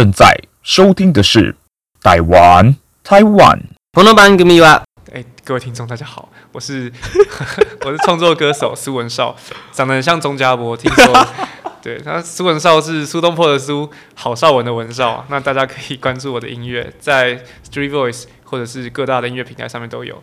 [0.00, 1.54] 您正在收听的是
[2.02, 2.74] 台湾
[3.04, 3.60] 台湾。
[3.92, 4.82] 朋友们，各位哇！
[5.12, 6.90] 哎，各位听众，大家好，我是
[7.84, 9.36] 我是创作歌手苏文少，
[9.72, 11.26] 长得很像钟家波，听说
[11.82, 20.22] 对，他苏文少是苏东坡的苏，郝邵文的文少，那大家可以关注我的音乐，在 Street Voice 或者是各大的音乐平台上面都有。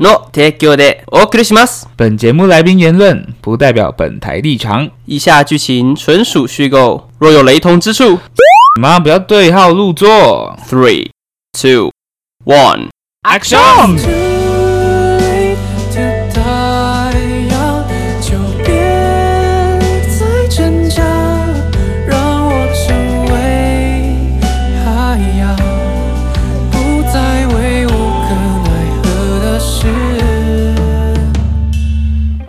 [0.00, 1.86] No take you there，お送りします。
[1.96, 8.18] 本节目来宾言论不代表本台立场，以下剧情纯属虚构，若有雷同之处，
[8.78, 10.54] 妈不要对号入座。
[10.68, 11.08] Three,
[11.58, 11.90] two,
[12.44, 12.90] one,
[13.22, 14.29] action！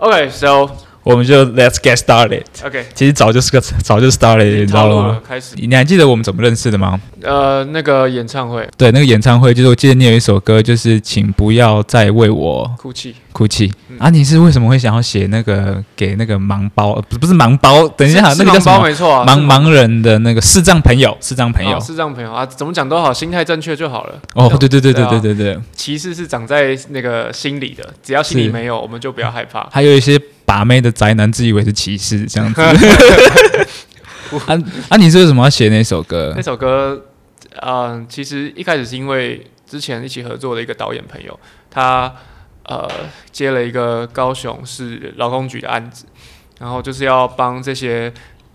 [0.09, 0.69] 对，so
[1.03, 2.43] 我们就 Let's get started。
[2.65, 5.21] OK，其实早就是个早就 started，你知道吗？
[5.27, 6.99] 开始，你还记得我们怎么认识的吗？
[7.21, 13.71] 呃，那个演唱会，对，那个演唱会就是我记得你有一首歌，就是请不要再为我哭泣，哭泣。
[13.99, 16.95] 啊，你是为什么会想要写那个给那个盲包？
[17.07, 18.83] 不，不是盲包，等一下，那个叫什么？
[18.83, 24.19] 没错啊，盲盲人的那个视障朋友，视障朋友，视障朋友啊，怎么讲都好，心态正确就好了。
[24.33, 29.67] 哦，对对对对对对对，歧视是长在那个心里的，只要心里没有，我们就不要害怕。
[29.71, 32.61] 还有一些把妹的宅男自以为是骑士这样子。
[34.47, 34.57] 啊
[34.89, 36.33] 啊，你是为什么要写那首歌？
[36.35, 37.05] 那首歌，
[37.61, 42.13] 嗯，其实一开始是因为之前一起合作的一个导演朋友，他。
[42.65, 42.89] 呃，
[43.29, 46.05] 接了一个高雄市劳工局的案子，
[46.59, 48.09] 然后就是要帮这些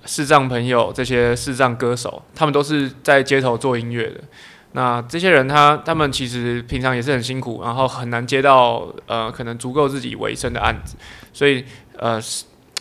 [0.06, 4.14] 视障朋友、这些视障歌手，他们都是在街头做音乐的。
[4.73, 10.96] 那这些人他，他他们其实平常也是很辛苦，然后很难接到呃可能足够自己维生的案子，
[11.38, 11.64] 所以
[11.96, 12.20] 呃，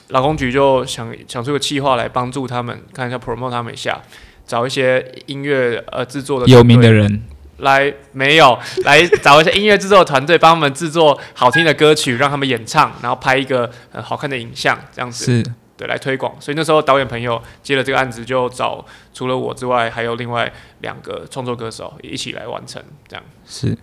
[0.08, 4.02] 劳工局就想想出个计划来帮助他们，看一下 promote 他们一下，
[4.48, 7.22] 找一些音乐呃制作的有名的人。
[7.58, 16.36] 来没有来找一些音乐制作团队帮他们制作好听的歌曲，让他们演唱，然后拍一个很好看的影像，这样子是对来推广。
[16.40, 20.52] 所以那时候导演朋友接了这个案子，就找除了我之外，还有另外
[20.82, 23.78] 两个创作歌手一起来完成，这样是。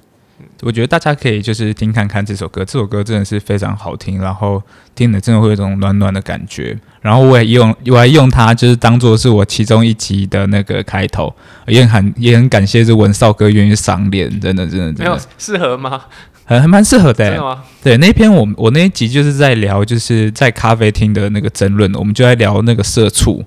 [0.62, 4.62] 我觉得大家可以就是听看看这首歌，这首歌真的是非常好听，然后
[4.94, 6.76] 听了真的会有一种暖暖的感觉。
[7.00, 11.32] 然后我也用，我还用它就是当做是我其中一集的那个开头，
[11.66, 15.04] 也很也很感谢这文少哥愿意赏脸，真的真的真的。
[15.04, 16.00] 没有适合吗？
[16.44, 17.24] 还还蛮适合的。
[17.24, 17.62] 真的吗？
[17.82, 23.44] 对，那篇我我那一集就是在聊，就是在咖啡厅的那个争论，我们就在聊那个社畜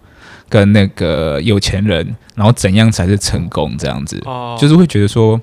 [0.48, 5.42] 跟那个有钱人，然后怎样才是成功这样子，哦、就是会觉得说。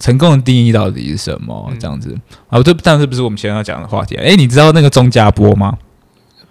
[0.00, 1.68] 成功的定义到底是什么？
[1.70, 2.18] 嗯、这样子
[2.48, 4.16] 啊，这但是不是我们现在要讲的话题？
[4.16, 5.78] 哎，你知道那个钟家波吗？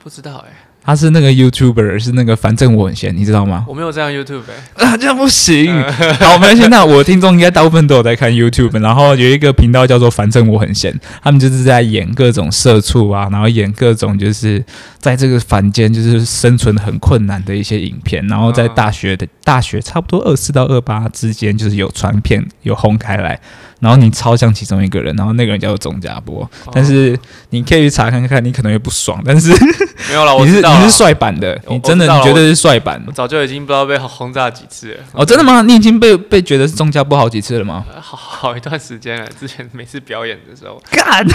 [0.02, 0.69] 不知道哎、欸。
[0.90, 3.64] 他是那个 YouTuber，是那个反正我很闲，你知道吗？
[3.68, 5.72] 我没有这样 YouTube 哎、欸， 啊，这样不行。
[6.20, 6.68] 好，没关系。
[6.70, 14.66] 那我的听众应该大部分都有在看 YouTube，然后有一个频道叫做反正我很闲，他们就是在演各种社畜啊，然后演各种就是
[14.98, 23.40] 在这个凡间就是生存很困难的一些影片，然后在大学的大学差不多二四到二八之间就是有传片有轰开来。
[23.80, 27.18] 然后你超像其中一个人，然后那个人叫做钟家波，哦、但是
[27.52, 29.52] 你可以去查看看，你可能会不爽，但是
[30.10, 33.02] 没有啦，你是我你是帅版的，你真的你绝对是帅版。
[33.08, 34.98] 我早就已经不知道被轰炸几次了。
[35.14, 35.62] 哦，真的吗？
[35.62, 37.86] 你已经被被觉得是钟家波好几次了吗？
[38.02, 41.34] 好 好一段时间了，之前每次表演的时候，干、嗯、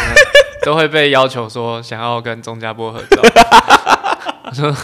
[0.65, 3.22] 都会被要求说想要跟钟家波合照。
[4.47, 4.76] 我说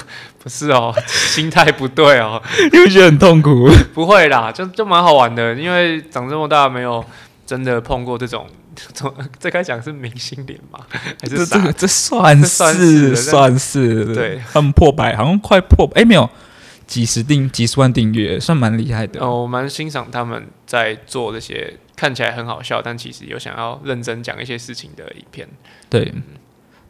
[0.43, 2.43] 不是哦，心态不对哦，
[2.73, 3.69] 你会觉得很痛苦？
[3.93, 7.05] 不会啦，就就蛮好玩的，因为长这么大没有。
[7.51, 8.47] 真的碰过这种，
[8.95, 10.79] 这这该讲是明星脸吗？
[11.21, 16.31] 还是这这这算是 算是对，很破百，好像快破哎、欸、没有
[16.87, 19.43] 几十订几十万订阅，算蛮厉害的哦。
[19.43, 25.49] 我蛮欣赏他们在做这些看起来很好笑，但其实有想要认真讲一些事情的影片。
[25.89, 26.15] 对，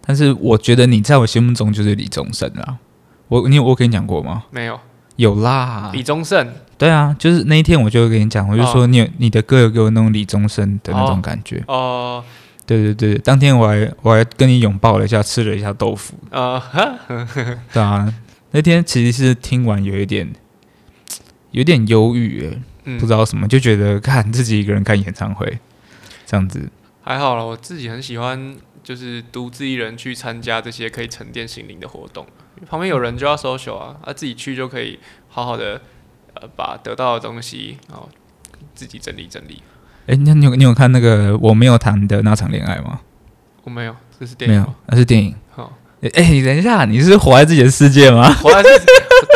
[0.02, 2.76] 但是我觉得你在我心目中就是李宗盛啊。
[3.28, 4.44] 我你有我跟你讲过吗？
[4.50, 4.78] 没有，
[5.20, 6.50] 有啦，李宗盛。
[6.78, 11.62] 对啊，就是那一天我就跟你讲，我就说你有、哦、你的歌有给我那种李宗盛的那种感觉。
[11.66, 12.24] 哦，哦
[12.64, 16.14] 对对对，当天我还我还跟你拥抱了一下，吃了一下豆腐。
[16.30, 17.26] 啊、哦，
[17.70, 18.10] 对啊，
[18.52, 20.26] 那天其实是听完有一点
[21.50, 25.58] 有点忧郁，嗯、不知道什么，就觉得看自己一个人看演唱会
[26.24, 26.66] 这样子。
[27.02, 32.26] 还好了，我自己很喜欢，就是独自一人去参加这些可以沉淀心灵的活动。
[32.68, 34.98] 旁边有人就要 social 啊，啊，自己去就可以
[35.28, 35.80] 好好的。
[36.32, 38.08] 呃，把得到的东西，然后
[38.72, 39.60] 自己整理整理。
[40.06, 43.00] 哎，那你有你有看那个我没有谈的那场恋爱吗？
[43.64, 44.56] 我没有，这是电影。
[44.56, 45.34] 没有，那是电影。
[45.50, 48.32] 好，哎，你等一下，你是活在自己的世界吗？
[48.34, 48.86] 活在自己。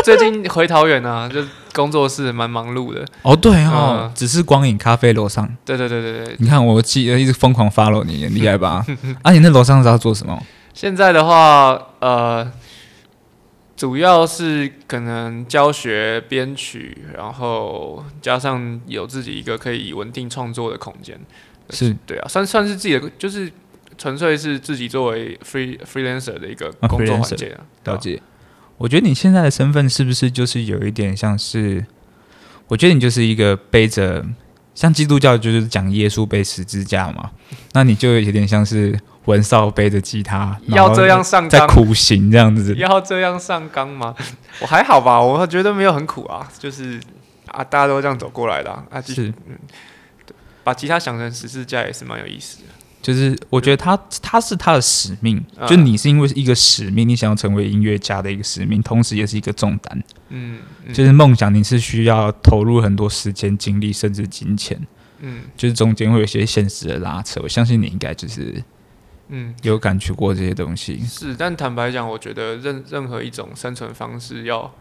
[0.04, 1.42] 最近回桃园啊，就
[1.74, 3.04] 工作室蛮忙碌的。
[3.22, 5.46] 哦，对哦，嗯、只是光影咖啡楼上。
[5.64, 6.36] 对对对对对。
[6.38, 8.86] 你看，我记得一直疯狂 follow 你，很厉害吧？
[9.22, 10.40] 啊，你那楼上是要做什么？
[10.72, 12.50] 现在的话，呃，
[13.76, 21.18] 主要是可能教学、编曲，然后加上有自己一个可以稳定创作的空间。
[21.70, 23.50] 是对啊，算算是自己的，就是
[23.96, 27.60] 纯粹是自己作为 free freelancer 的一个工作环境啊。
[27.84, 28.20] 了解。
[28.78, 31.84] 我觉得你现在的身份是不是就是有一点像是？
[32.66, 34.24] 我觉得你就是一个背着
[34.74, 37.30] 像基督教就是讲耶稣背十字架嘛，
[37.74, 42.74] 那你就有点像是文少背着吉他，要这样上在苦行这样子。
[42.80, 44.14] 要这样上纲吗？
[44.60, 46.98] 我还好吧，我觉得没有很苦啊，就是
[47.48, 49.00] 啊，大家都这样走过来的啊。
[49.02, 49.58] 是，嗯，
[50.64, 52.64] 把吉他想成十字架也是蛮有意思的。
[53.04, 60.02] 就是我觉得他他是他的使命，就你是因为一个使命，你想要成为音乐家的一个使命，同时也是一个重担。
[60.30, 60.58] 嗯，
[60.94, 64.80] 就是梦想，你是需要投入很多时间、精力，甚至金钱。
[65.20, 67.40] 嗯，就是中间会有一些现实的拉扯。
[67.42, 68.64] 我相信你应该就是，
[69.28, 70.98] 嗯，有感觉过这些东西。
[71.04, 74.74] 是，但坦白讲，我觉得任任何一种生存方式要。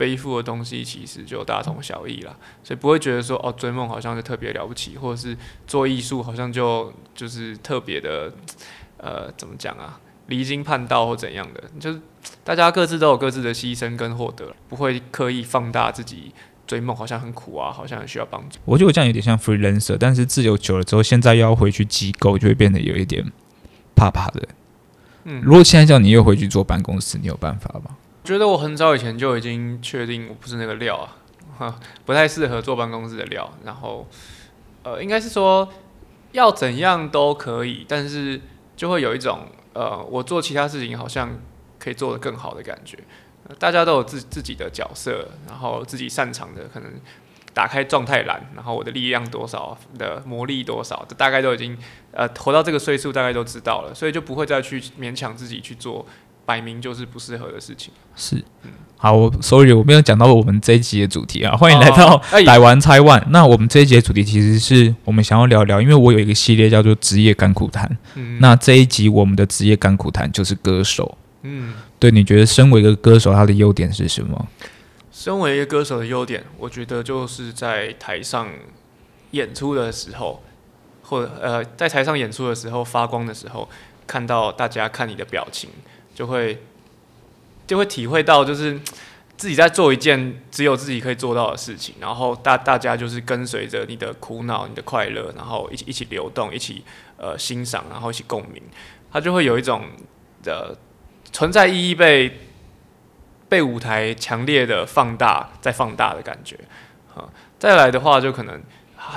[0.00, 5.36] 背负的东西其实就大同小异啦，所以不会觉得说哦，追梦好像是特别了不起，或者是
[5.66, 8.32] 做艺术好像就就是特别的，
[8.96, 12.00] 呃，怎么讲啊，离经叛道或怎样的，就是
[12.42, 16.32] 大家各自都有各自的牺牲跟获得，不会刻意放大自己
[16.66, 18.58] 追梦好像很苦啊，好像很需要帮助。
[18.64, 23.30] 我觉得我这样有点像 freelancer，但是自由久了之后，现在又要回去机构，就会变得有一点
[23.94, 24.48] 怕怕的。
[25.24, 27.96] 嗯，如果现在叫你又回去做办公室，你有办法吗？
[28.30, 30.96] 觉得我很早以前就已经确定我不是那个料
[31.58, 33.52] 啊， 不太适合坐办公室的料。
[33.64, 34.06] 然后，
[34.84, 35.68] 呃，应该是说
[36.30, 38.40] 要怎样都可以，但是
[38.76, 39.40] 就会有一种
[39.72, 41.40] 呃，我做其他事情好像
[41.80, 42.96] 可以做得更好的感觉。
[43.58, 46.88] 大家都有自自己的角色，然后自己擅长的，可能
[47.52, 51.76] 打开状态栏，然后我的力量多少的魔力多少，大概都已经
[52.12, 56.06] 呃活到这个岁数，大概都知道了，所以就不会再去勉强自己去做。
[56.44, 57.92] 摆明就是不适合的事情。
[58.16, 61.56] 是，嗯、好，我 sorry，我没有讲到我们这一集的主题啊。
[61.56, 63.24] 欢迎来到百玩拆万。
[63.30, 67.96] 那我们这一集的主题其实是我们想要聊聊，因为我有一个系列叫做职业甘苦谈。
[68.14, 71.16] 嗯，那这一集我们的职业甘苦谈就是歌手。
[71.42, 74.48] 嗯，对，你觉得身为一个歌手，他的优点是什么？
[75.12, 78.48] 身为一个歌手的优点，我觉得就是在台上
[79.32, 80.42] 演出的时候，
[81.02, 83.68] 或者呃，在台上演出的时候发光的时候，
[84.06, 85.70] 看到大家看你的表情。
[86.20, 86.62] 就会
[87.66, 88.78] 就会体会到，就是
[89.38, 96.84] 自己在做一件只有自己可以做到的事情，然后大大家就是跟随着你的苦恼、你的快乐，然后一起一起流动，一起
[97.16, 98.62] 呃欣赏，然后一起共鸣，
[99.10, 99.86] 它就会有一种
[100.42, 100.76] 的
[101.32, 102.38] 存在意义被
[103.48, 106.54] 被舞台强烈的放大、再放大的感觉。
[107.14, 107.24] 啊，
[107.58, 108.60] 再来的话，就可能，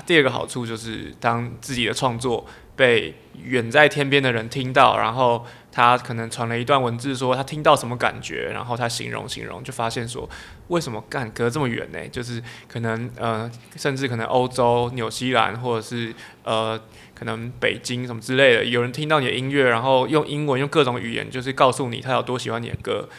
[0.05, 2.45] 第二个好处就是当自己的创作
[2.75, 5.45] 被远在天边的人听到，然后。
[5.75, 10.29] 他可能传了一段文字，说他听到什么感觉，然后他形容形容，就发现说
[10.67, 11.97] 为什么干隔这么远呢？
[12.09, 16.13] 就是可能呃，甚至可能欧洲、纽西兰，或者是
[16.43, 16.79] 呃，
[17.15, 23.09] 可能北京什么之类的，有人听到你的音乐，然后用英文用各种语言，就是告诉你他有多喜欢你的歌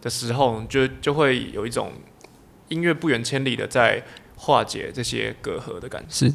[0.00, 1.94] 的时候，就就会有一种
[2.68, 4.04] 音乐不远千里的在。
[4.36, 6.26] 化解这些隔阂的感觉，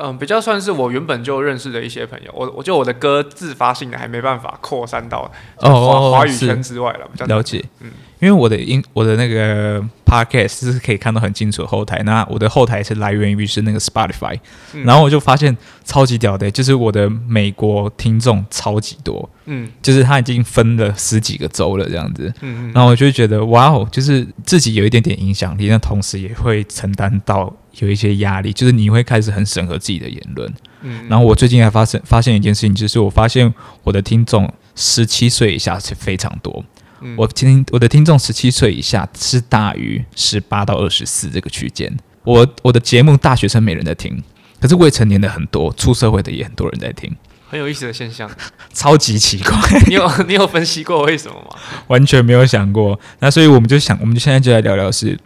[0.00, 2.32] 嗯，比较算是我原本就认识的一些朋友。
[2.34, 7.64] 我我觉得我的歌自发性的还没办法扩散到华哦华语圈之外了，比较了解。
[7.80, 7.90] 嗯，
[8.20, 14.38] 因为我的音我的那个 podcast 是可以看到很清楚的后台，那我的后台是来源于是那个 Spotify，
[14.72, 27.52] 嗯， 然后我就发现超级屌的，就是我的美国听众超级多，嗯，就是他已经分了十几个州了这样子，嗯嗯，然后我就觉得哇哦，就是自己有一点点影响力，那同时也会承担到。
[27.78, 30.52] 有一些压力，就是你会开始很审核自己的言论。
[30.82, 36.64] 嗯，然后我最近还发生发现一件事情，就是我发现我的听众十七岁以下是非常多。
[37.00, 41.96] 嗯，我听我的听众十七岁以下是大于十八到二十四这个区间。
[42.24, 44.22] 我我的节目大学生没人在听，
[44.60, 47.14] 可是未成年的很多，出社会的也很多人在听，
[47.48, 48.30] 很有意思的现象，
[48.72, 49.52] 超级奇怪。
[49.86, 51.56] 你有你有分析过为什么吗？
[51.88, 52.98] 完全没有想过。
[53.20, 55.18] 那所以我们就想，我们就现在就来聊聊是。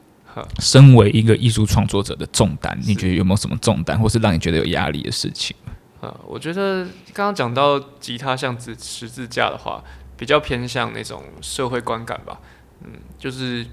[0.58, 5.56] 身为一个艺术创作者的重担，你觉得有没有什么重担，或是让你觉得有压力的事情？
[6.00, 9.82] 啊，我觉得刚刚讲到吉他像十十字架的话，
[10.16, 12.40] 比较偏向那种社会观感吧。
[12.82, 13.64] 嗯，就是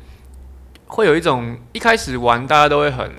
[0.86, 3.10] 会有一种一开始玩，大家都会很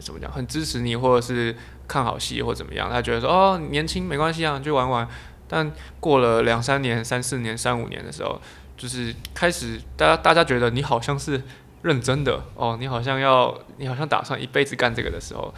[0.00, 1.54] 怎么讲，很支持你，或者是
[1.86, 2.88] 看好戏或怎么样。
[2.90, 5.06] 他觉得说哦，年轻没关系啊，就玩玩。
[5.46, 8.40] 但过了两三年、三四年、三五年的时候，
[8.76, 11.42] 就是开始大家大家觉得你好像是。
[11.82, 15.54] 认真的哦，你好像要，你好像打算一辈子干这个的时候，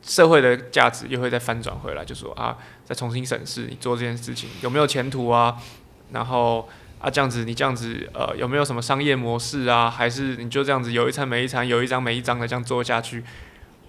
[0.00, 5.56] 社会的价值又会再翻转回来，就说啊，再重新审视你做这件事情有没有前途啊，
[6.12, 6.68] 然后
[7.00, 13.24] 啊这样子你这样子呃有没有什么商业模式啊，还是你就这样子有一餐没一餐，有一张没一张的这样做下去，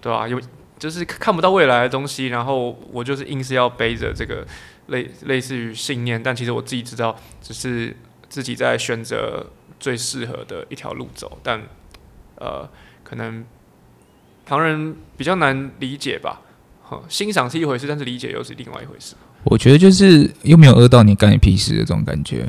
[0.01, 0.27] 对吧？
[0.27, 0.41] 有
[0.79, 4.43] 就是看不到未来的东西，然后我就是硬是要背着这个
[4.87, 7.95] 类类似于信念，但其实我自己知道，只是
[8.27, 9.45] 自己在选择。
[9.81, 11.59] 最适合的一条路走，但
[12.35, 12.69] 呃，
[13.03, 13.43] 可能
[14.45, 16.39] 旁人比较难理解吧。
[17.09, 19.15] 欣赏是一回事，但是理解又是另外一回事。
[19.43, 22.47] 我觉得就是又没有讹到你干你屁事的这种感觉。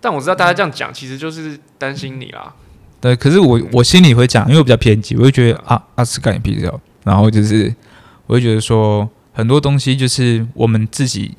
[0.00, 2.54] 但我知道大家这样讲，其实就是担心你啦。
[3.00, 7.74] 对，可是我我心里会讲，因为我比较偏激，我就觉得啊啊是干你屁事哦，然后就是
[8.26, 11.34] 我就觉得说很多东西就是我们自己。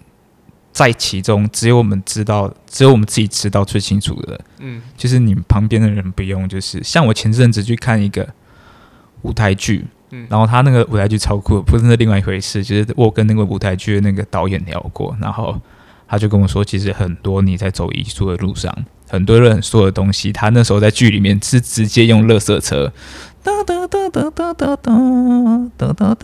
[0.79, 4.39] 在其中，只有我们知道，只有我们自己知道最清楚的。
[4.59, 6.47] 嗯，就是你们旁边的人不用。
[6.47, 8.25] 就是像我前阵子去看一个
[9.23, 12.63] 舞台剧，嗯，然后他那个舞台剧超酷，不是那另外一回事。
[12.63, 15.59] 就是我跟那个舞台剧的那个导演聊过，然后
[16.07, 18.73] 他就跟我说，其实很多你在走艺术的路上，
[19.09, 22.93] 很多人说的东西，他那时候在剧里面是直接用垃圾车，
[23.43, 24.95] 哒哒哒哒哒哒哒
[25.75, 26.15] 哒哒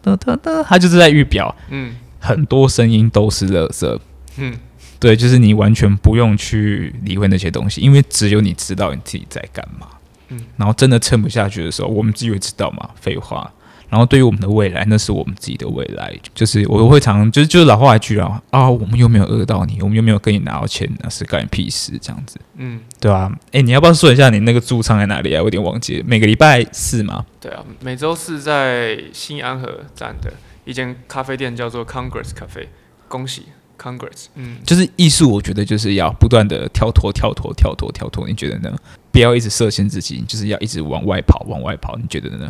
[0.00, 1.96] 哒哒哒，他就是在预表，嗯。
[2.22, 3.98] 很多声音都是垃圾，
[4.36, 4.54] 嗯，
[5.00, 9.88] 对，就是你完全不用去理会那些东西，因为只有你知道你自己在干嘛，
[10.28, 13.52] 嗯，然后真的撑不下去的时候，我们自己会知道嘛，废话。
[13.90, 23.30] 然后对于我们的未来，那是我们自己的未来，就是我会常就是就是老话一句啊，啊，我们又没有饿到你，我们又没有跟你拿到钱，那是干你屁事这样子，嗯，对啊？
[23.50, 25.40] 哎，你要不要说一下你那个驻唱在哪里啊？
[25.40, 27.26] 我有点忘记了，每个礼拜四吗？
[27.38, 30.32] 对啊，每周四在新安河站的。
[30.64, 32.68] 一间咖啡店叫做 Congress Cafe，
[33.08, 33.46] 恭喜
[33.78, 34.26] Congress。
[34.34, 38.28] 嗯，就是艺术，我觉得就是要不断的跳脱、跳脱、跳脱、跳脱。
[38.28, 38.76] 你觉得呢？
[39.10, 41.96] 不要一直设限自己，就是要一直往外跑、往外跑。
[41.96, 42.48] 你觉得呢？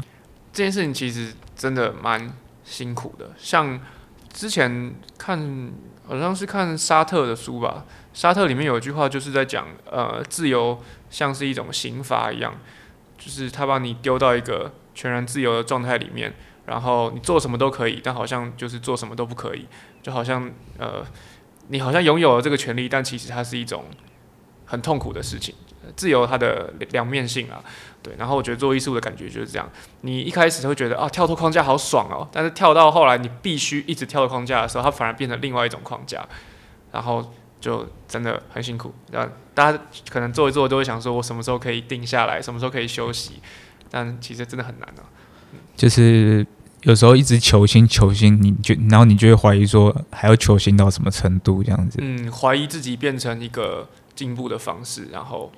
[0.52, 2.32] 这件事情其实真的蛮
[2.64, 3.30] 辛苦的。
[3.38, 3.80] 像
[4.32, 5.70] 之前看，
[6.06, 10.78] 好像是看沙特的书吧，沙特里面有一句话就是在讲，呃，自由
[11.10, 12.54] 像是一种刑罚一样，
[13.18, 16.32] 就是他把你丢到一个全然自由的状态里面。
[16.66, 19.66] 然后你做什么都可以，但好像就是做什么都不可以，
[20.02, 21.04] 就好像呃，
[21.68, 23.84] 你好像拥有了这个权利，但其实它是一种
[24.64, 25.54] 很痛苦的事情。
[25.96, 27.60] 自由它的两面性啊，
[28.00, 28.14] 对。
[28.16, 29.68] 然后我觉得做艺术的感觉就是这样，
[30.02, 36.24] 你一开始会觉得啊，跳脱框架好爽哦，但是跳到后来你必须一直跳脱框架的时候，它反而变成另外一种框架，
[36.92, 38.94] 然后就真的很辛苦。
[39.10, 39.78] 然后大家
[40.08, 43.40] 可能做一做都会想说，我什么时候可以定下来，什么时候可以休息，
[43.90, 45.02] 但其实真的很难啊。
[45.76, 46.46] 就是
[46.82, 51.98] 有时候一直求新求新，你就然后你就会怀疑说，还要求新到什么程度这样子？
[52.00, 55.50] 嗯，怀疑自己变成一个进步的方式，然后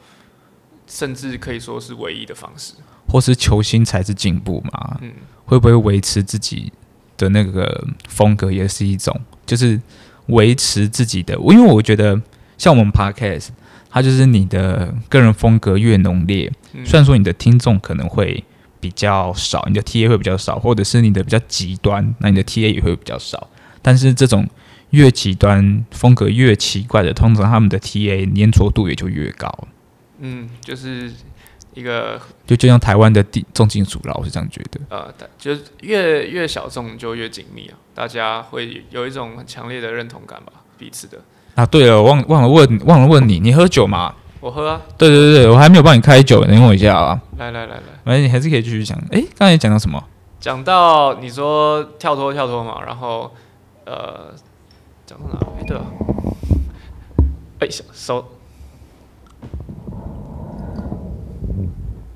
[0.86, 2.74] 甚至可以说是唯一的方式，
[3.08, 4.98] 或是求新才是进步嘛？
[5.00, 5.12] 嗯，
[5.44, 6.72] 会不会维持自己
[7.16, 9.80] 的那个风格也是一种，就是
[10.26, 11.34] 维持自己的？
[11.34, 12.20] 因为我觉得
[12.56, 13.48] 像我们 Podcast，
[13.90, 18.44] 它就是你的个人风格越浓烈，嗯，虽然说你的听众可能会。
[18.84, 23.48] 比较少，你的 TA 会比较少，或者是你的比较极端，那你的 TA 也会比较少。
[23.80, 24.46] 但是这种
[24.90, 29.50] 越极端、风格越奇怪的，通常他们的 TA 粘着度也就越高。
[30.18, 31.10] 嗯，就是
[31.72, 34.78] 一个就就像台湾的地重金属啦，我是这样觉得。
[34.90, 41.18] 呃，就是越越小众就越紧密啊，大家会有一种很强烈的认同感吧，彼此的。
[41.54, 44.14] 啊，对了，忘忘了问忘了问你，你喝酒吗？
[44.44, 47.18] 我喝啊，对对对，我还没有帮你开酒，等我一下啊。
[47.38, 48.94] 来来来来，反正你还是可以继续讲。
[49.10, 50.04] 哎，刚才讲到什么？
[50.38, 53.32] 讲到你说跳脱跳脱嘛，然后
[53.86, 54.34] 呃，
[55.06, 55.38] 讲到哪？
[55.58, 55.84] 哎，对啊，
[57.60, 58.32] 哎，手。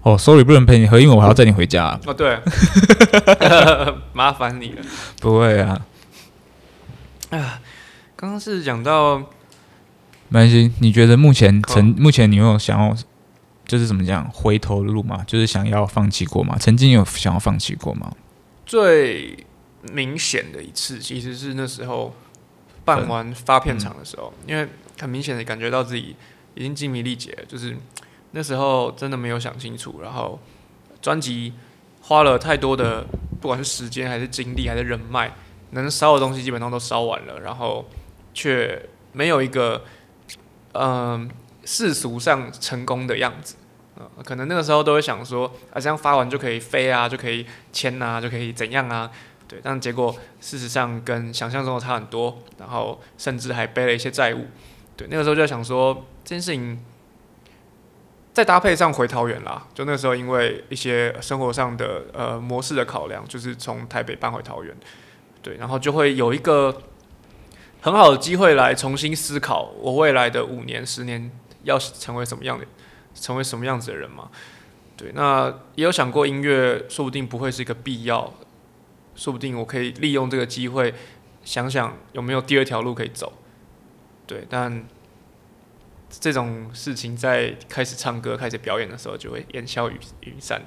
[0.02, 1.98] 哦，sorry，不能陪你喝，因为我还要载你回家。
[2.04, 2.38] 哦，对，
[4.12, 4.82] 麻烦你了。
[5.22, 5.80] 不会啊。
[7.30, 7.58] 啊，
[8.14, 9.22] 刚刚是讲到。
[10.30, 12.94] 没关系，你觉得目前曾目前你有想要，
[13.66, 15.24] 就是怎么讲回头路吗？
[15.26, 16.56] 就是想要放弃过吗？
[16.58, 18.12] 曾经有想要放弃过吗？
[18.66, 19.44] 最
[19.92, 22.14] 明显的一次其实是那时候
[22.84, 24.68] 办完发片场的时候，嗯、因为
[25.00, 26.14] 很明显的感觉到自己
[26.54, 27.74] 已经精疲力竭，就是
[28.32, 30.38] 那时候真的没有想清楚，然后
[31.00, 31.54] 专辑
[32.02, 33.06] 花了太多的
[33.40, 35.32] 不管是时间还是精力还是人脉，
[35.70, 37.88] 能烧的东西基本上都烧完了，然后
[38.34, 39.82] 却没有一个。
[40.78, 41.30] 嗯，
[41.64, 43.56] 世俗上成功的样子，
[43.96, 49.10] 呃，可能那个时候都会想说，啊，这样发完就可以飞啊，就可以签啊，就可以怎样啊，
[49.48, 54.46] 对，但结果事实上跟想象中的差很多，然后甚至还背了一些债务，
[54.96, 56.80] 对，那个时候就在想说，这件事情
[58.32, 64.72] 再搭配上回桃园啦，就那时候因为一些生活上的呃模式的考量，就是从台北搬回桃园，
[65.42, 66.82] 对，然后就会有一个
[67.80, 71.30] 很好的机会来重新思考我未来的五年、十年
[71.62, 72.66] 要成为什么样的，
[73.14, 74.30] 成为什么样子的人嘛。
[74.96, 78.34] 对，那也有想过音乐，说不定不会是一个必要，
[79.14, 80.92] 说不定我可以利用这个机会，
[81.44, 83.32] 想想有没有第二条路可以走。
[84.26, 84.84] 对，但
[86.10, 90.60] 这种事情在开始唱歌、开始表演的时候，就会烟消云云散。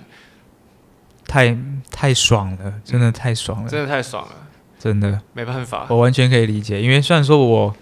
[1.27, 1.57] 太
[1.89, 4.47] 太爽了，真的太爽了，真的太爽了，
[4.81, 6.81] 真的没办法，我完全可以理解。
[6.81, 7.75] 因为虽然说我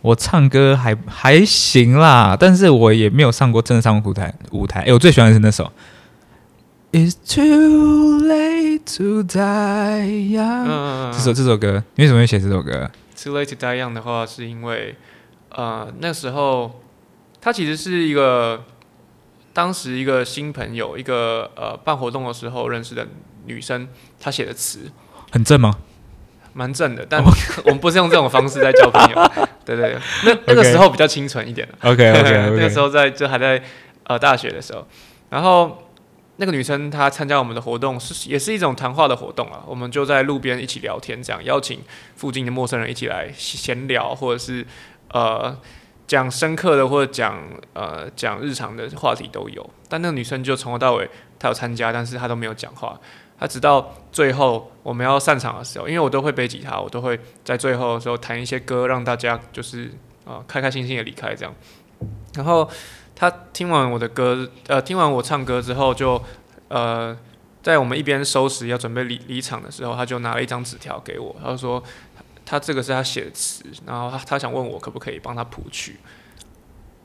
[0.00, 4.82] 我唱歌还还行啦，但是我也没有上过真的上过舞台舞台。
[4.82, 5.72] 哎，我最喜欢的是那首。
[6.92, 10.66] It's too late to die young。
[10.68, 12.88] 嗯，这首这首歌，你为什么会写这首歌
[13.20, 14.94] ？Too late to die young 的话，是因为
[15.50, 16.80] 呃那时候
[17.40, 18.62] 他其实是一个
[19.52, 23.08] 当时一个新朋友，一个呃办活动的时候认识的
[23.46, 23.88] 女生，
[24.20, 24.90] 她写的词
[25.32, 25.78] 很正吗？
[26.56, 27.22] 蛮正的，但
[27.64, 29.30] 我们不是用这种方式在交朋友。
[29.64, 31.68] 对对对，那那个时候比较清纯一点。
[31.82, 32.50] OK OK，, okay.
[32.56, 33.62] 那个时候在就还在
[34.04, 34.86] 呃大学的时候，
[35.30, 35.82] 然后。
[36.38, 41.80] 那个女生她参加我们的活动是也是一种谈话的活动啊，我们就在路边一起聊天，这样邀请
[42.14, 44.62] 附近的陌生人一起来闲聊，或者是
[45.12, 45.58] 呃
[46.06, 49.70] 讲深刻的或者讲呃讲日常的话题都有。
[49.88, 51.08] 但那个女生就从头到尾
[51.38, 53.00] 她有参加，但是她都没有讲话。
[53.38, 59.86] 他直到最后我们要散场的时候，因为我都会背吉他，我都会在最后的时候弹一些歌，让大家就是
[60.24, 61.54] 啊、呃、开开心心的离开这样。
[62.34, 62.68] 然后。
[63.18, 66.24] 他听完我的歌，呃，听完我唱歌之后就，就
[66.68, 67.16] 呃，
[67.62, 71.82] 在我们一边收拾要准备离离场的时候，他就拿了一张纸条给我，他说
[72.44, 75.98] 他这个是他写的词，然后他他想问我可不可以帮他谱曲，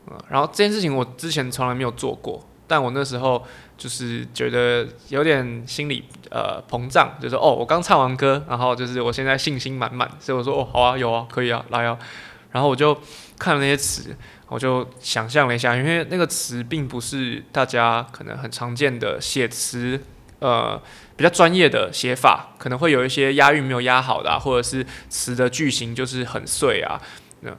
[0.08, 3.46] 嗯，然后这件事情我之前从来没有做过，但我那时候
[3.78, 12.00] 就是觉得有点心理呃膨胀，就是哦，我刚唱完歌，然后就是我现在信心满满，所以我说哦，好啊，有啊，可以啊，来啊，
[12.54, 12.98] 然后我就
[13.38, 14.16] 看了那些词。
[14.48, 19.98] 我就想象了一下，因为那个词并不是大家可能很常见的写词，
[20.40, 20.78] 呃，
[21.16, 27.02] 比较专业的写法，可能会有一些押韵没有押好的啊，或者是词的句型就是很碎啊，
[27.40, 27.52] 那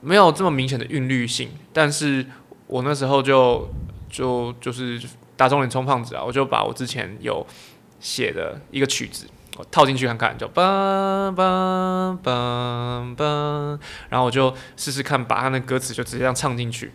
[0.00, 1.50] 没有这么明显的韵律性。
[1.72, 2.26] 但是
[2.66, 3.70] 我那时候就
[4.08, 5.00] 就就是
[5.36, 7.46] 打肿脸充胖子啊，我就把我之前有
[8.00, 9.26] 写的一个曲子。
[9.56, 16.92] 我套进去看看，就梆梆梆梆，然后我就试试看，把他那歌词就直接这样唱进去，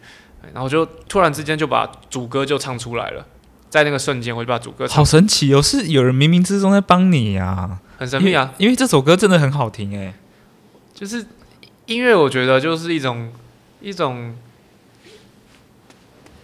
[0.53, 3.27] 然后就突然之间就把主歌就唱出来了，
[3.69, 4.95] 在那个瞬间我就把主歌唱。
[4.95, 10.13] 好神奇哦，是有人冥冥之中在帮你呀，很神秘啊，因为，因为这首歌真的很好听哎，
[10.93, 11.25] 就是
[11.87, 13.29] 音乐，我觉得就是一种
[13.81, 14.33] 一种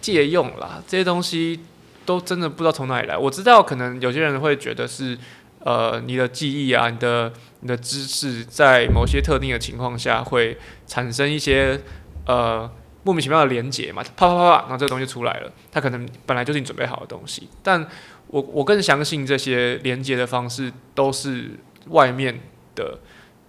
[0.00, 1.60] 借用啦，这些东西
[2.04, 3.16] 都真的不知道从哪里来。
[3.16, 5.18] 我知道可能有些人会觉得是。
[5.62, 11.78] 呃，你的记忆啊，你的你的知识，在某些特定的情况下会产生一些
[12.24, 12.66] 呃
[13.02, 17.86] 莫名其妙的连接嘛，啪啪啪啪，然后这个东西出来了，它可能本来就是你准备好的东西，但
[18.28, 21.50] 我我更相信这些连接的方式都是
[21.88, 22.40] 外面
[22.74, 22.98] 的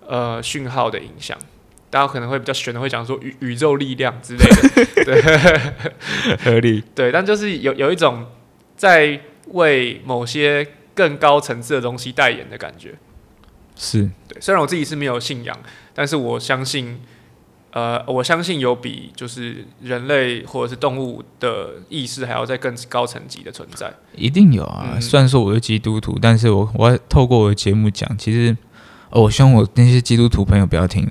[0.05, 1.37] 呃讯号的影响，
[1.91, 4.43] 大家可能会比较玄的会讲说宇宇宙力量之类
[5.05, 8.25] 的， 对，合理， 对，但就是有有一种
[8.75, 10.67] 在为某些。
[10.93, 12.93] 更高层次的东西代言的感觉，
[13.77, 14.39] 是对。
[14.41, 15.57] 虽然我自己是没有信仰，
[15.93, 16.99] 但是我相信，
[17.71, 23.91] 呃，我相信有比就是人类或者是动物的意识还要在更高层级的存在。
[24.13, 24.91] 一定有啊！
[24.95, 28.55] 嗯、虽然说我是基督徒，但是我我透过我的节目讲，其实、
[29.11, 31.09] 哦、我希望我那些基督徒朋友不要听。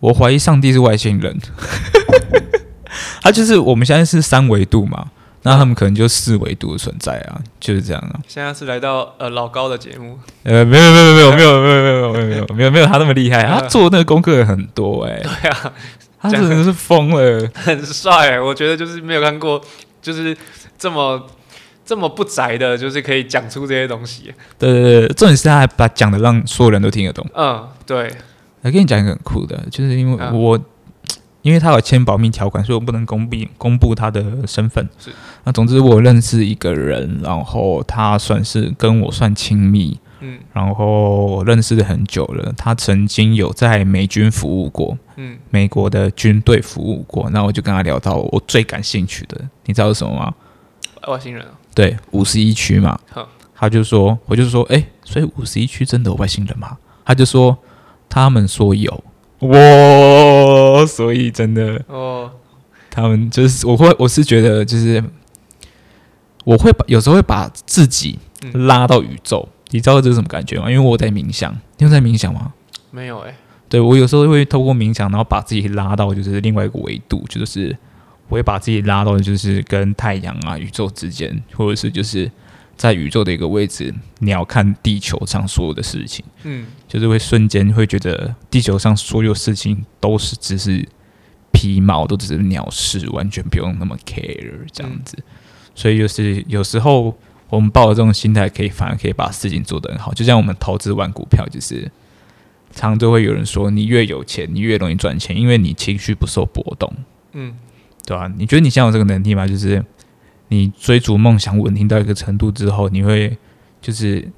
[0.00, 1.38] 我怀疑上帝是外星人，
[3.22, 5.08] 他就是我们现在是三维度嘛。
[5.42, 8.18] 那他们可能就四维度的存在啊，就是这样啊。
[8.26, 15.20] 现在是来到呃老高的节目，呃没有没有没有没有 没有没有没有没有没有没有没有他那么厉害，他做那个功课很多哎。
[15.22, 15.72] 对啊，
[16.20, 18.38] 他真的是疯了，很帅。
[18.40, 19.62] 我觉得就是没有看过，
[20.02, 20.36] 就是
[20.76, 21.24] 这么
[21.86, 24.34] 这么不宅的，就是可以讲出这些东西。
[24.58, 27.24] 对对对，重点是他还把讲的让所有人都听得懂。
[27.34, 28.12] 嗯，对。
[28.68, 30.58] 我跟你讲一个很酷的，就是因为我。
[31.42, 34.86] 因为他有签保密条款，所以我不能公布公布他的身份。
[34.98, 35.10] 是，
[35.44, 42.52] 那总之我认识一个人，然后他算是跟我算亲密，嗯，然后我认识了很久了。
[42.54, 47.30] 他曾经有在美军服务过，嗯，美国的军队服务过。
[47.30, 50.34] 那我就跟他聊到我最感兴趣的，你知道是什么吗？
[51.06, 51.52] 外星人啊？
[51.72, 52.98] 对，五十一区嘛。
[53.54, 56.76] 他就说，我就说，哎，所以五十一区真的有外星人吗？
[57.04, 57.56] 他就说，
[58.08, 59.04] 他们说有。
[59.40, 62.30] 哇，所以真的哦，
[62.90, 65.02] 他们就是我会，我是觉得就是
[66.44, 68.18] 我会把有时候会把自己
[68.52, 70.68] 拉到宇宙，嗯、你知道这是什么感觉吗？
[70.68, 72.52] 因为我在冥想，你有在冥想吗？
[72.90, 73.36] 没有哎、欸。
[73.68, 77.76] 对，我有时候会透过冥想，然后把自己拉到就是另外一个维度，就是
[78.28, 82.28] 我会把自己拉到就是跟太阳啊、宇宙之间，或者是就是
[82.78, 90.88] 在宇宙的一个位置，鸟看地球上所有的事情，嗯，就是会瞬间会觉得地球上所有事情都是只是
[91.52, 95.14] 皮毛，都只是鸟事，完全不用那么 care 这样子。
[95.18, 95.24] 嗯
[95.78, 97.16] 所以就是有时候
[97.48, 100.12] 我们抱着这种心态，可以反而可以把事情做得很好。
[100.12, 101.82] 就像我们投资玩股票，就是
[102.72, 106.92] 常常都会有人说，你越有钱，你越容易赚钱，因为你情绪不受波动。
[107.34, 107.54] 嗯，
[108.04, 108.28] 对吧？
[108.36, 109.46] 你觉得你现在有这个能力吗？
[109.46, 109.84] 就是
[110.48, 113.36] 你追逐梦想稳定到一个程度之后，你会
[113.80, 114.28] 就是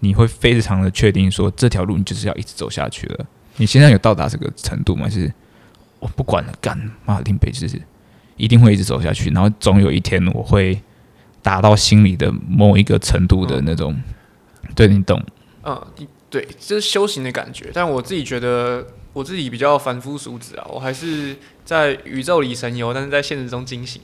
[0.00, 3.26] 你会非常的确定说，这条路你就是要一直走下去了。
[3.56, 5.08] 你现在有到达这个程度吗？
[5.08, 5.32] 就是
[5.98, 7.80] 我不管了，干马丁贝就是
[8.36, 10.80] 一定会一直走下去，然后总有一天我会。
[11.42, 13.98] 达到心里的某一个程度的那种，
[14.74, 15.18] 对，你懂？
[15.62, 15.82] 嗯，
[16.28, 17.70] 对，这是修行的感觉。
[17.72, 24.00] 但我自己觉得，我自己比较凡夫俗子啊，我还是在宇宙里神游，但是在现实中惊醒。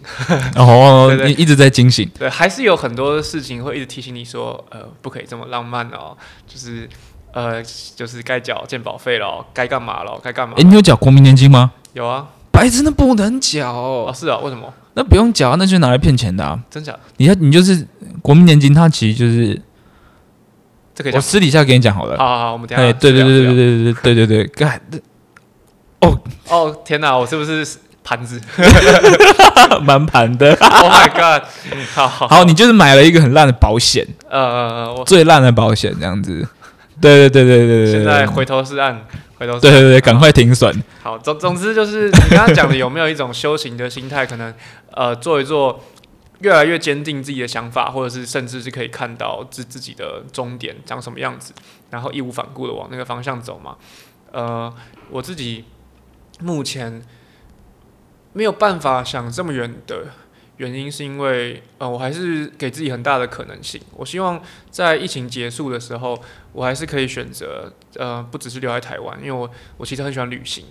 [0.56, 2.10] 哦， 对对对，你一直在惊醒。
[2.18, 6.16] 对，还是有很多事情会一直提醒你说，呃，不可以这么浪漫哦，
[6.46, 6.88] 就是
[7.32, 7.62] 呃，
[7.94, 10.54] 就是该缴健保费了，该干嘛了，该干嘛。
[10.58, 11.72] 哎，你有缴国民年金吗？
[11.92, 14.12] 有啊，白真的不能缴哦。
[14.14, 14.72] 是啊，为什么？
[14.94, 16.58] 那不用缴，啊那就是拿来骗钱的啊！
[16.70, 17.00] 真假的？
[17.18, 17.86] 你看，你就是
[18.22, 19.60] 国民年金，它其实就是
[20.96, 21.12] 这个。
[21.14, 22.18] 我私底下跟你讲好了。
[22.18, 22.92] 好好好，我们等下。
[22.94, 24.46] 对对对对对对对对对对对。
[24.46, 24.80] 干！
[26.00, 27.16] 哦哦天哪！
[27.16, 27.66] 我是不是
[28.02, 28.40] 盘子？
[29.82, 30.50] 蛮盘的。
[30.54, 31.42] Oh my god！
[31.94, 34.06] 好好好，你就是买了一个很烂的保险。
[34.28, 36.46] 呃，最烂的保险这样子。
[37.00, 37.92] 对对对对对对。
[37.92, 39.04] 现在回头是岸。
[39.38, 40.74] 回头对对对，赶快停损。
[41.02, 44.24] 好，总总之就是你刚刚讲的，有没有一种修行的心态？
[44.24, 44.52] 可能
[44.92, 45.78] 呃，做一做，
[46.40, 51.52] 越来越坚定自己的想法，或者是甚至是可以看到自自己的终点长什么样子，
[51.90, 53.76] 然后义无反顾的往那个方向走嘛。
[54.32, 54.72] 呃，
[55.10, 55.64] 我自己
[56.40, 57.02] 目前
[58.32, 60.06] 没有办法想这么远的。
[60.58, 63.78] 原因是因为，呃，我还是给自己很大的可能性。
[63.92, 66.18] 我希望在疫情结束的时候，
[66.54, 70.64] 我还是可以选择，呃，不只是留在台湾，因为我我其实很喜欢旅行，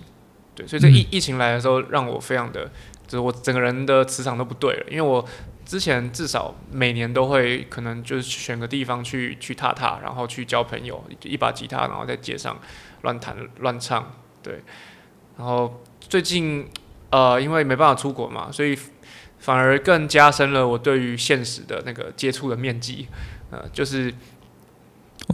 [0.55, 2.65] 对，所以这疫疫情来的时候，让我非常的，
[3.05, 4.85] 就是我整个人的磁场都不对了。
[4.89, 5.23] 因为我
[5.65, 12.57] 之前至少每年都会可能就是选个地方去去踏踏，然后去交朋友，一把吉他，然后在街上
[13.01, 14.61] 乱弹乱唱，对。
[15.37, 16.67] 然后最近，
[17.09, 18.77] 呃，因为没办法出国嘛，所以。
[19.37, 23.07] 反而更加深了我对于现实的那个接触的面积，
[23.51, 24.11] 呃，就是，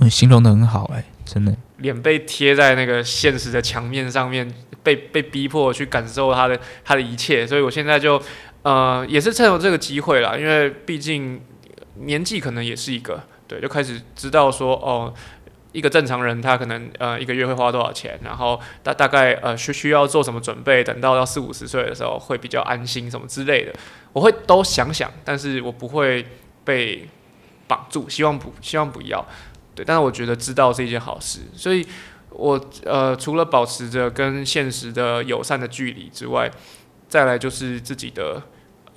[0.02, 8.22] 我形容的很好哎、欸，真的，脸被贴在那个现实的墙面上面，被被逼迫去感受他的他的一切，所以我现在就，
[8.64, 11.42] 呃，也是趁有这个机会啦，因为毕竟
[11.96, 15.14] 年纪可能也是一个，对，就开始知道说哦。
[15.74, 23.74] 一个正常人，他可能呃一个月会花多少钱，然后大大概呃需需要做什么准备，等到要四五十岁的时候会比较安心什么之类的，
[24.12, 26.26] 我会都想想，但是我不会
[26.66, 27.08] 被
[27.70, 29.26] 绑住，希望不希望不要，
[29.74, 31.88] 对，但是我觉得知道是一件好事，所以
[32.32, 36.52] 我呃除了保持着跟现实的友善的距离之外，
[37.12, 38.42] 再来就是自己的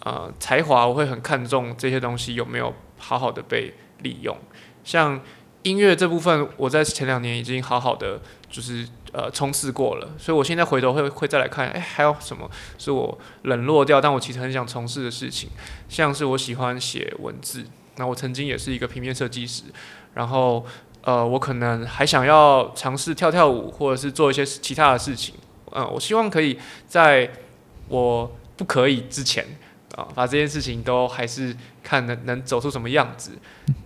[0.04, 4.34] 呃才华，我会很看重这些东西有没有好好的被利用，
[4.82, 5.20] 像。
[5.64, 15.48] 音乐这部分，我在前两年已经好好的就是呃冲刺过了，所以我现在回头会会再来看，哎，还有什么是我冷落掉，但我其实很想从事的事情，
[15.88, 17.64] 像是我喜欢写文字，
[17.96, 19.62] 那我曾经也是一个平面设计师，
[20.12, 20.66] 然后
[21.00, 25.34] 呃，我可能还想要尝试跳跳舞，或者是做一些其他的事情，
[25.72, 27.30] 嗯、我希望可以在
[27.88, 29.44] 我不可以之前。
[29.96, 33.30] 啊，把这件事情都还是看能能走出什么样子，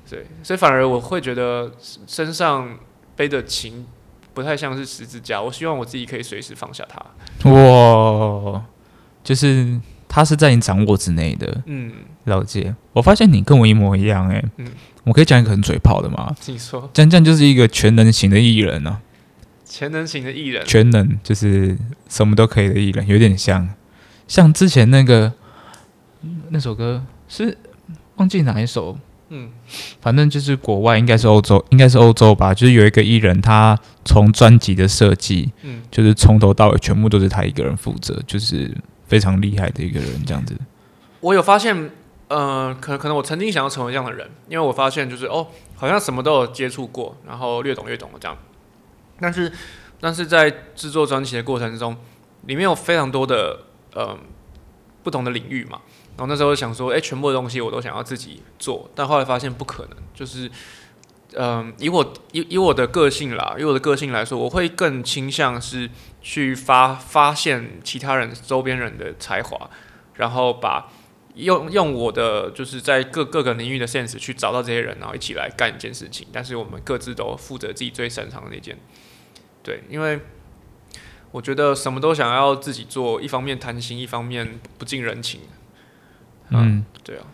[0.08, 1.70] 对，所以反而我会觉得
[2.06, 2.78] 身上
[3.14, 3.86] 背的琴
[4.32, 7.50] 不太像是十字架，我希望我自己可以随时放下它。
[7.50, 8.64] 哇，
[9.22, 11.62] 就是它是在你掌握之内的。
[11.66, 11.92] 嗯，
[12.24, 12.74] 了解。
[12.94, 14.66] 我发现你跟我一模一样，哎，嗯，
[15.04, 16.34] 我可以讲一个很嘴炮的吗？
[16.46, 18.98] 你说，江江就是一个全能型的艺人呢。
[19.66, 21.76] 全能型的艺人，全能就是
[22.08, 23.68] 什么都可以的艺人，有点像
[24.28, 25.32] 像之前那个。
[26.50, 27.56] 那首歌是
[28.16, 29.50] 忘记哪一首，嗯，
[30.00, 32.52] 反正就是国外，应该是欧洲，应该是欧洲吧。
[32.52, 40.56] 就是有一个艺人，他从专辑的设计，嗯，就是从头到尾全部都是他一个人负责，就是非常厉害的一个人，这样子。
[41.20, 41.90] 我有发现，
[42.26, 48.36] 呃，可能可能我曾经想要成为这样的人，因为我发现就是哦，好像什么都有接触过，然后略懂略懂的这样。
[49.20, 49.52] 但是，
[50.00, 51.96] 但是在制作专辑的过程中，
[52.46, 54.18] 里面有非常多的，嗯、呃。
[55.00, 55.80] 不同的领域嘛。
[56.16, 60.50] 然后那时候想说，哎，全部的东西我都想要自己做，但后来发现不可能，就是。
[61.34, 65.88] 嗯，以我以以我的个性啦，以我的个性来说，我会更倾向是
[66.22, 69.70] 去发发现其他人周边人的才华，
[70.14, 70.90] 然后把
[71.34, 76.26] 用用我的就是在各各个领域的 sense 去找到这些人，然后一起来干一件事情。
[76.32, 78.78] 但是我们各自都负责自己最擅长的那件。
[79.62, 80.18] 对，因为
[81.30, 85.40] 我觉得什么都想要自己做，一方面贪心，一方面不近人情。
[86.50, 87.24] 嗯，对啊。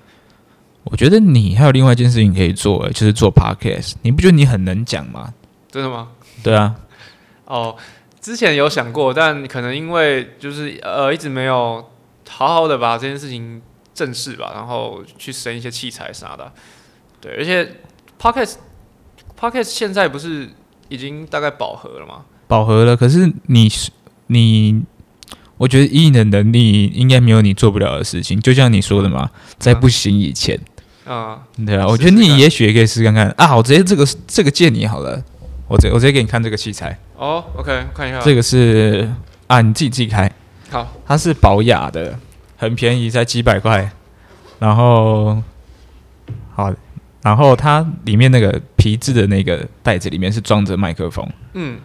[0.84, 3.94] 我觉得你还有另外一件事情可以做，就是做 podcast。
[4.02, 5.32] 你不觉得你很能讲吗？
[5.70, 6.10] 真的吗？
[6.42, 6.74] 对啊。
[7.46, 7.76] 哦，
[8.20, 11.90] 之前有想过，但可能因为就是呃一直没有
[12.28, 13.62] 好好的把这件事情
[13.94, 16.52] 正视吧，然后去升一些器材啥的。
[17.20, 17.80] 对，而且
[18.20, 18.56] podcast
[19.38, 20.50] podcast 现在不是
[20.88, 22.26] 已经大概饱和了吗？
[22.46, 23.70] 饱和了，可是你
[24.28, 24.82] 你，
[25.56, 28.40] 我觉得以你的能力，应该没有你做不了的事情。
[28.40, 30.56] 就像你说的嘛，在不行以前。
[30.56, 30.70] 嗯
[31.04, 33.54] 啊，对啊，我觉得你也许也可以试试看看啊！
[33.54, 35.22] 我直接这个这个借你好了，
[35.68, 36.98] 我直我直接给你看这个器材。
[37.18, 38.18] 哦，OK，看一下。
[38.20, 39.06] 这个是
[39.46, 40.32] 啊，你自己自己开。
[40.70, 42.18] 好，它是保雅的，
[42.56, 43.92] 很便宜，才几百块。
[44.58, 45.42] 然后，
[46.54, 46.72] 好，
[47.20, 51.28] 然后它里面那个皮质的那个袋子里面是装着麦克风。
[51.52, 51.76] 嗯，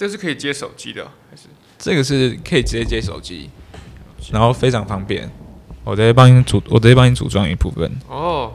[0.00, 1.42] 这是可以接手机的还是？
[1.78, 3.50] 这个是可以直接接手机，
[4.32, 5.30] 然后非常方便。
[5.84, 7.92] 我直接帮你组，我直接帮你组装一部分。
[8.08, 8.54] 哦，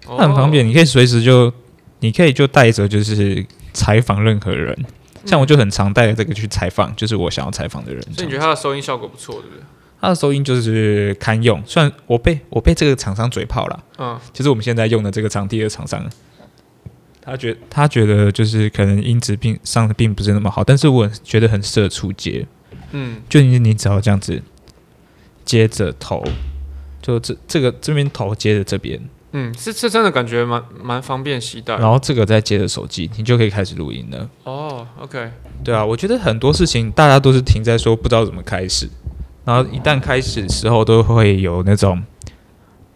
[0.00, 1.52] 它很方便，你可以随时就，
[2.00, 4.74] 你可以就带着，就是采访任何人。
[5.26, 8.02] 像我就很常带着这个去采访，就是我想要采访的人。
[8.14, 9.62] 所以你觉得它的收音效果不错，对不对？
[10.00, 13.84] 它的收音就是堪用，虽然我被我被这个厂商嘴炮了。
[13.98, 16.02] 嗯，其实我们现在用的这个场地的厂商，
[17.26, 22.46] 他觉他觉得就是可能音质并上的并不是那么好，但是我觉得很适合出街。
[22.92, 24.42] 嗯，就你你只要这样子。
[25.44, 26.24] 接着头，
[27.00, 31.76] 就这这个这边头接着这边，嗯，是是真的感觉蛮蛮方便携带。
[31.76, 34.28] 然后这个再接着手机，你就可以开始录音了。
[34.42, 35.30] 哦，OK，
[35.62, 38.90] 对啊，我觉得很多事情大家都是停在说不知道怎么开始，
[39.44, 42.02] 然后一旦开始的时候都会有那种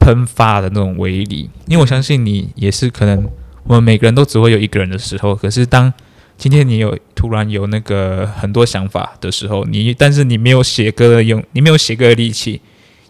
[0.01, 1.49] 喷发的那种威力。
[1.69, 3.31] 因为我相信你也是，可能
[3.65, 5.93] 我们每个人都只会有一个人的时候，可是当
[6.37, 12.63] 今天你有突然有那个很多想法的时候，你但是你没有写歌的用，你没有写歌的力气，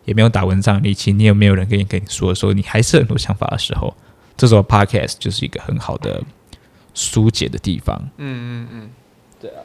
[0.04, 3.96] 也没有打文章的力气，你也没有人跟你跟你说说你还是很多想法的时候，
[4.36, 6.20] 这时候 Podcast 就是一个很好的
[6.92, 7.96] 疏解的地方。
[8.16, 8.90] 嗯嗯嗯，
[9.40, 9.62] 对啊，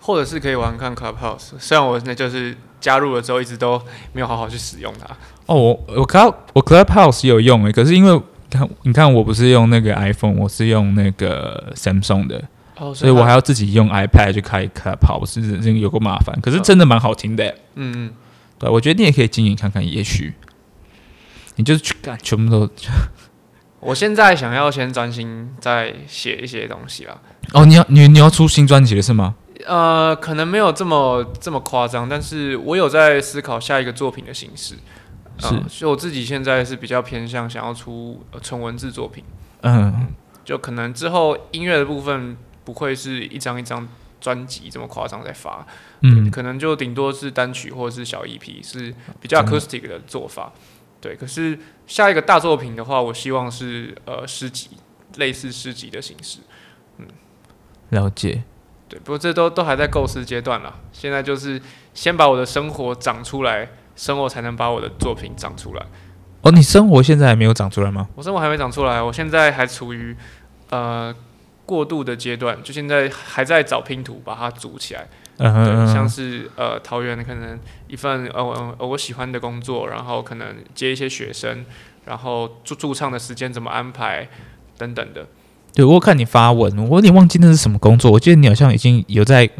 [0.00, 3.78] 或者是可以玩看 Clubhouse，虽然我那就是加入了之后一直都
[4.14, 5.06] 没有好好去使用它。
[5.44, 8.22] 哦，我我 Club 我 Clubhouse 有用诶，可是因为。
[8.50, 12.42] 看，你看，我不是用那个 iPhone，我是用那个 Samsung 的，
[12.76, 16.38] 哦、所以我还要自己用 iPad 去开 Clubhouse，是真有个麻烦。
[16.40, 18.10] 可是真的蛮好听的，嗯嗯，
[18.58, 20.34] 对，我觉得你也可以经营看看，也许
[21.56, 22.68] 你就是去干，全部都。
[23.80, 27.16] 我现在想要先专心再写一些东西啦。
[27.52, 29.36] 哦，你要你你要出新专辑了是吗？
[29.66, 34.74] 呃，可能没有这么这么夸张，但是我有在思考下一个作品的形式。
[35.38, 39.22] 是，嗯、所以我自己现在是比较偏向想要出纯文字作品，
[39.62, 40.08] 嗯，
[40.44, 43.86] 就可能之后音乐的部分不会是一张一张
[44.20, 45.66] 专辑这么夸张在发，
[46.02, 50.60] 嗯，可能就顶多是单曲或者是小 EP，是比较 acoustic 的做法，嗯、
[51.00, 51.14] 对。
[51.14, 54.70] 可是下一个大作品的话，我希望是呃诗集，
[55.18, 56.40] 类似诗集的形式，
[56.96, 57.06] 嗯，
[57.90, 58.42] 了解，
[58.88, 58.98] 对。
[58.98, 61.62] 不过这都都还在构思阶段啦，现在就是
[61.94, 63.70] 先把我的生活长出来。
[63.98, 65.84] 生活才能把我的作品长出来。
[66.42, 68.08] 哦，你生活现在还没有长出来吗？
[68.14, 70.16] 我生活还没长出来，我现在还处于
[70.70, 71.12] 呃
[71.66, 75.08] 过渡的阶段，就现在还在找拼图把它组起来。
[75.38, 77.58] 嗯哼嗯哼，对，像是呃桃园可能
[77.88, 81.66] 一份呃我呃我喜欢的工作，然后可能接一些学生，
[82.04, 84.28] 然后驻驻唱的时间怎么安排
[84.78, 85.26] 等等的。
[85.74, 88.12] 对，我看你发文，我有点忘记那是什么工作。
[88.12, 89.50] 我记得你好像已经有在。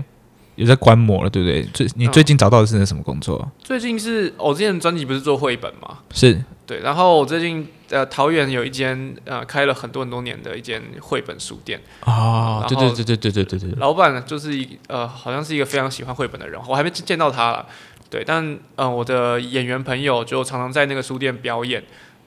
[0.58, 1.62] 有在观摩了，对不对？
[1.72, 3.48] 最你最近找到的是那什么工作？
[3.62, 6.00] 最近是我之前专辑不是做绘本吗？
[6.12, 17.66] 是对，然后我最近呃桃园有一间呃开了很多很多年的一间绘本书店啊，对对对对对对对对，老板就是一呃好像是一个非常喜欢绘本的人，我还没见到他了，
[18.10, 21.80] 对，但呃我的演员朋友就常常在那个书店表演，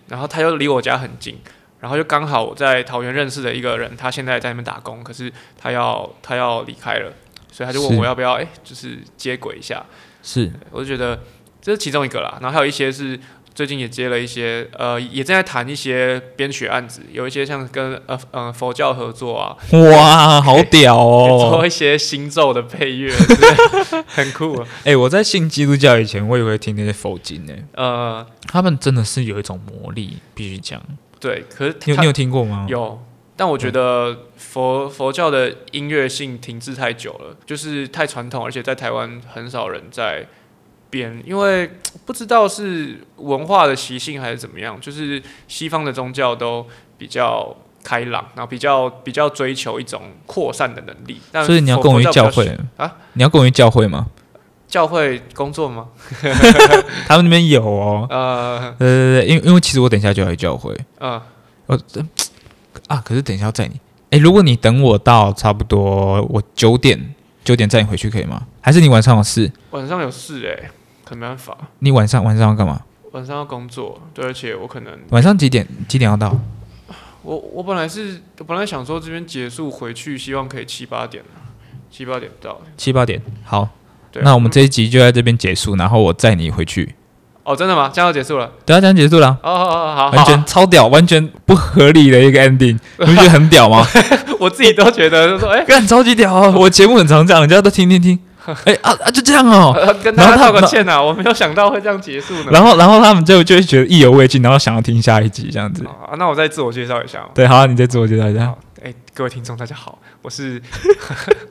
[0.08, 1.38] 然后他又离我家很近，
[1.82, 7.12] 然后就刚好我在桃园认识的一个人，他现在在那边打工，可是他要他要离开了。
[7.52, 9.86] 所以他就问我要不要哎，就是接轨一下。
[10.24, 11.20] 是，我就觉得
[11.62, 12.40] 这是其中一个啦。
[12.42, 13.20] 然后还有一些是
[13.54, 19.58] 最近也接了一些，呃，也正在谈一些编曲案子，有一些像跟呃呃佛教合作啊，
[19.92, 23.14] 哇，好屌哦，做一些新咒的配乐，
[24.08, 24.68] 很酷啊。
[24.80, 27.54] 哎、欸，我在信基督教以前，我也会听那些佛经呢。
[27.74, 30.82] 呃，他们真的是有一种魔力，必须讲。
[31.20, 32.66] 对，可是你有你有听过吗？
[32.70, 33.00] 有，
[33.36, 40.28] 但我觉得佛佛教的音乐性停滞太久了，就是太传统，而且在台湾很少人在。
[40.92, 41.72] 编，因为
[42.06, 46.68] 不知道是文化的习性还是怎么样，就是西方的宗教都
[46.98, 51.22] 比较开朗，然后比较比较追求一种扩散的能力。
[51.46, 52.94] 所以你要供于教会啊？
[53.14, 54.08] 你要供于教会吗？
[54.68, 55.88] 教会工作吗？
[57.08, 58.06] 他们那边有哦。
[58.10, 60.78] 呃，对对对，因为因为其实我等一下就要去教会。
[61.00, 61.22] 嗯，
[61.68, 61.80] 我
[62.92, 63.80] 啊，可是等一下要载你。
[64.10, 68.46] 哎，如果你等我到差不多我九点九点载你回去可以吗？
[68.60, 69.52] 还是你晚上有事？
[69.72, 70.70] 晚上有事哎。
[71.14, 72.82] 没办法，你晚上晚上要干嘛？
[73.12, 76.34] 晚上要工作，对，而且我可能晚上几点几点要到？
[77.24, 81.22] 我我本来是我本来想说这边结束回去，希望可以七八点
[81.92, 82.62] 七八点到。
[82.78, 83.68] 七八点，好，
[84.22, 86.96] 那我们这一集就在这边结束，然后我载你回去。
[87.44, 87.90] 哦，真的吗？
[87.94, 88.50] 这样就结束了？
[88.66, 89.30] 对啊，这样结束了。
[89.42, 93.86] 哦哦哦，好，完全超屌，完全不合理的一个 ending， 你不觉得很屌吗？
[94.40, 98.20] 我自己都觉得，就说哎， 干超级屌，我节目很常这样，人家都听听听。
[98.44, 102.46] 哎、欸、啊啊，就这样哦、喔，跟大家道个歉呐，我没有想到会这样结束呢。
[102.52, 105.86] 然后，然后他们就就会觉得意犹未尽，然后想要听下一集这样子。
[105.86, 107.20] 啊，那我再自我介绍一下。
[107.36, 108.52] 对，好、啊，你再自我介绍一下。
[108.82, 110.60] 哎、欸，各位听众，大家好，我是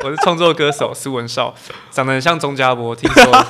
[0.02, 1.54] 我是创作歌手苏文少，
[1.92, 3.46] 长得很像钟家波，听说。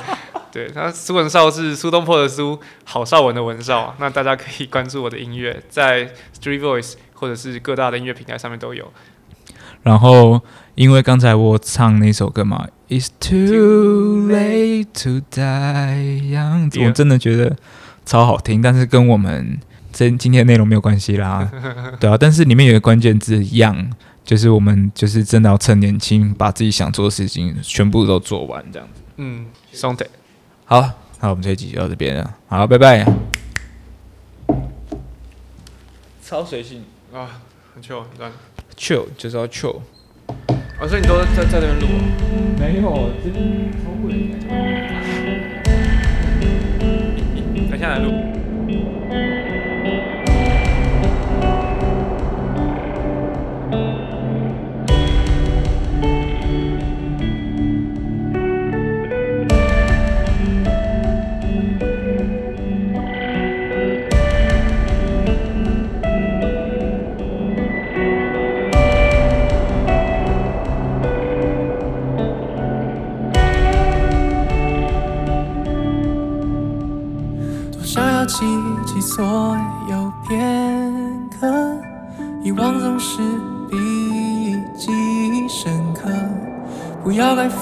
[0.51, 3.95] 对，他苏文少是苏东坡的苏，郝少文的文少。
[3.99, 8.91] 那大家可以关注我的音乐，在 Street Voice 或者是各大的音乐平台上面都有。
[9.83, 10.41] 然后，
[10.75, 17.57] 因为刚才我唱那首歌嘛，It's too late to die young，我真的觉得
[18.05, 19.59] 超好听，但是跟我们
[19.91, 21.49] 今今天的内容没有关系啦，
[21.99, 22.15] 对啊。
[22.15, 23.89] 但是里面有个关键字 young，
[24.23, 29.01] 就是我们就是真的要趁年轻，把自己想做的事情全部都做完，这样子。
[29.17, 30.05] 嗯，兄弟，
[30.71, 33.05] 好，那我们这一集就到这边了，好，拜拜。
[36.23, 37.41] 超随性啊，
[37.75, 38.31] 很 chill，很赞。
[38.77, 39.81] chill 就是要 chill，
[40.79, 41.87] 啊，所以你都在在那边录？
[42.57, 44.29] 没有，这边超贵。
[47.69, 49.50] 等下来录。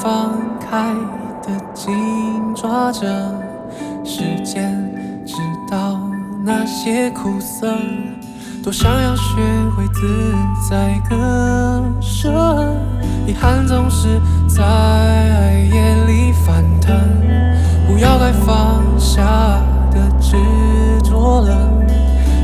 [0.02, 0.94] 放开
[1.44, 1.94] 的紧
[2.56, 3.02] 抓着
[4.04, 4.74] 时间，
[5.26, 5.36] 直
[5.70, 6.00] 到
[6.44, 7.68] 那些苦涩。
[8.64, 9.42] 多想要学
[9.76, 10.34] 会自
[10.70, 12.32] 在割舍，
[13.28, 16.96] 遗憾总是在夜里翻腾。
[17.88, 19.62] 不要该放下。
[19.92, 20.38] 的执
[21.04, 21.68] 着了，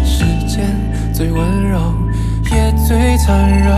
[0.04, 0.66] 时间
[1.14, 1.80] 最温柔
[2.52, 3.72] 也最残忍，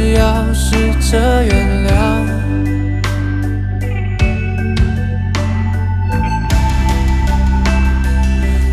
[0.00, 0.70] 还是要试
[1.10, 1.92] 着原谅。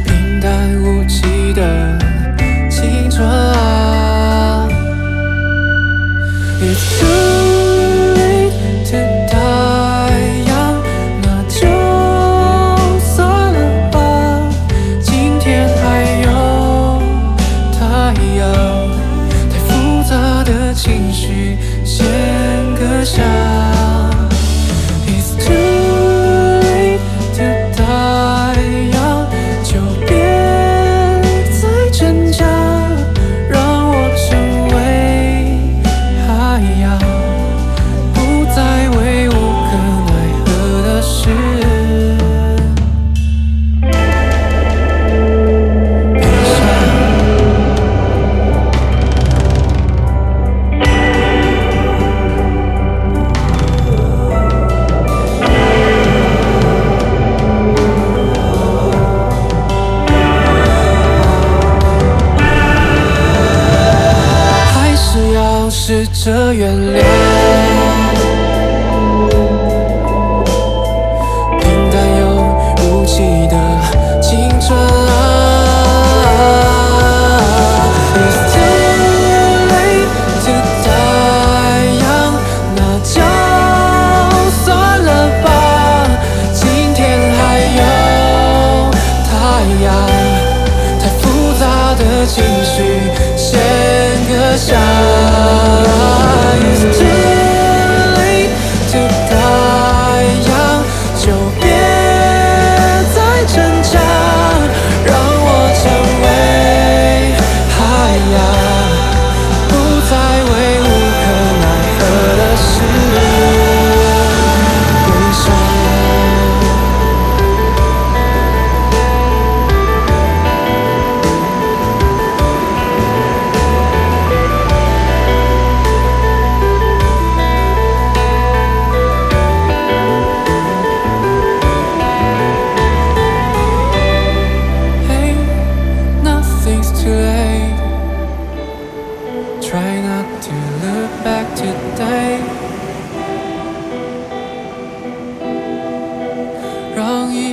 [0.05, 1.99] 平淡无奇的
[2.69, 4.67] 青春啊。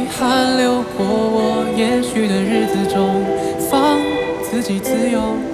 [0.04, 3.24] 遗憾流过我也许的日子中，
[3.70, 3.98] 放
[4.42, 5.53] 自己自由。